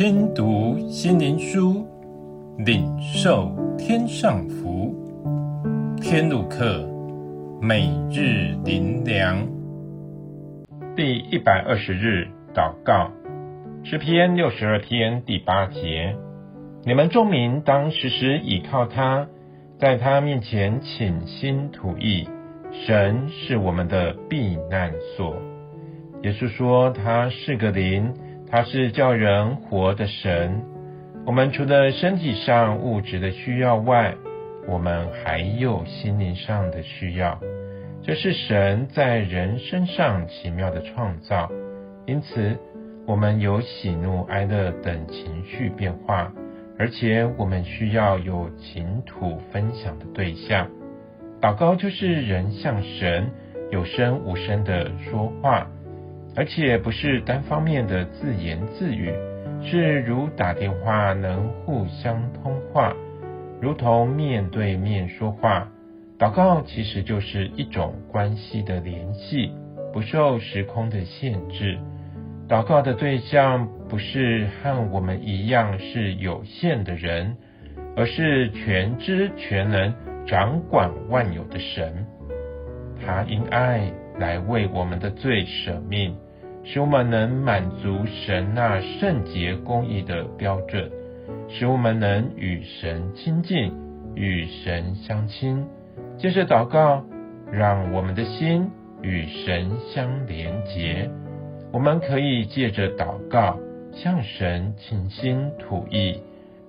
[0.00, 1.86] 听读心灵书，
[2.56, 4.94] 领受天上福。
[6.00, 6.88] 天路客，
[7.60, 9.46] 每日灵粮，
[10.96, 13.10] 第一百二十日祷告，
[13.84, 16.16] 诗篇六十二篇第八节：
[16.86, 19.28] 你们众民当时时倚靠他，
[19.78, 22.26] 在他面前倾心吐意。
[22.72, 25.36] 神是我们的避难所。
[26.22, 28.14] 耶稣说：“他是个灵。”
[28.50, 30.62] 他是叫人活的神。
[31.24, 34.14] 我们除了身体上物质的需要外，
[34.66, 37.38] 我们还有心灵上的需要。
[38.02, 41.48] 这是神在人身上奇妙的创造。
[42.06, 42.58] 因此，
[43.06, 46.32] 我们有喜怒哀乐等情绪变化，
[46.78, 50.66] 而且我们需要有情土分享的对象。
[51.40, 53.30] 祷告就是人向神
[53.70, 55.68] 有声无声的说话。
[56.40, 59.12] 而且不是单方面的自言自语，
[59.62, 62.96] 是如打电话能互相通话，
[63.60, 65.68] 如同面对面说话。
[66.18, 69.52] 祷告其实就是一种关系的联系，
[69.92, 71.78] 不受时空的限制。
[72.48, 77.36] 祷告的对象不是和我们一样是有限的人，
[77.94, 79.94] 而是全知全能、
[80.26, 82.06] 掌管万有的神。
[83.04, 86.16] 他因爱来为我们的罪舍命，
[86.64, 90.90] 使我们能满足神那圣洁公义的标准，
[91.48, 93.72] 使我们能与神亲近，
[94.14, 95.66] 与神相亲。
[96.18, 97.04] 接着祷告，
[97.50, 98.70] 让我们的心
[99.02, 101.10] 与神相连结。
[101.72, 103.58] 我们可以借着祷告
[103.92, 106.20] 向神倾心吐意，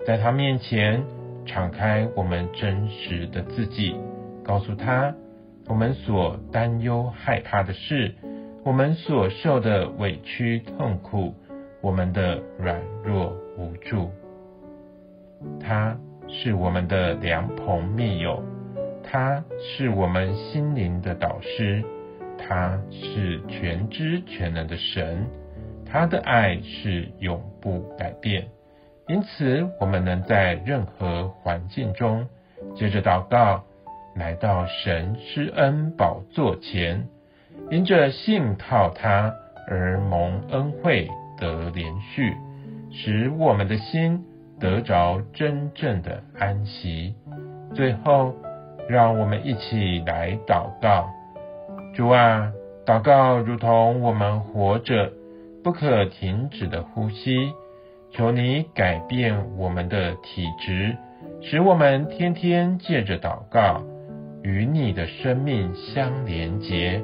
[0.06, 1.04] 在他面前
[1.46, 3.96] 敞开我们真实的自己，
[4.44, 5.14] 告诉他。
[5.68, 8.14] 我们所担忧害怕的事，
[8.64, 11.34] 我们所受的委屈痛苦，
[11.82, 14.12] 我们的软弱无助，
[15.60, 18.44] 他是我们的良朋密友，
[19.04, 21.84] 他是我们心灵的导师，
[22.38, 25.26] 他是全知全能的神，
[25.84, 28.48] 他的爱是永不改变。
[29.08, 32.28] 因此，我们能在任何环境中，
[32.76, 33.64] 接着祷告。
[34.14, 37.08] 来到神施恩宝座前，
[37.70, 39.34] 因着信靠他
[39.68, 41.08] 而蒙恩惠
[41.40, 42.34] 得连续，
[42.92, 44.24] 使我们的心
[44.60, 47.16] 得着真正的安息。
[47.74, 48.36] 最后，
[48.90, 51.10] 让我们一起来祷告：
[51.96, 52.52] 主啊，
[52.86, 55.12] 祷告如同我们活着
[55.64, 57.54] 不可停止的呼吸，
[58.12, 60.98] 求你改变我们的体质，
[61.42, 63.84] 使我们天天借着祷告。
[64.44, 67.00] 与你的生命相连结，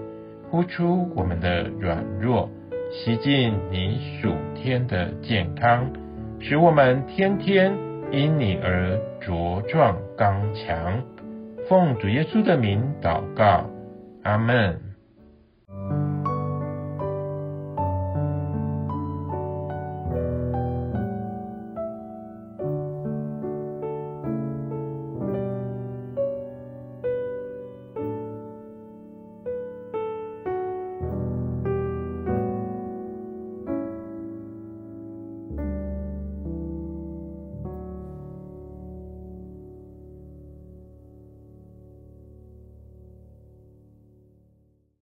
[0.49, 2.49] 呼出我们的软弱，
[2.91, 5.91] 吸进你属天的健康，
[6.39, 7.73] 使我们天天
[8.11, 11.03] 因你而茁壮刚强。
[11.67, 13.69] 奉主耶稣的名祷告，
[14.23, 14.86] 阿门。